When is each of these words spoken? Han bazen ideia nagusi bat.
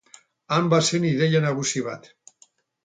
Han 0.55 0.71
bazen 0.71 1.05
ideia 1.11 1.43
nagusi 1.47 1.87
bat. 1.91 2.13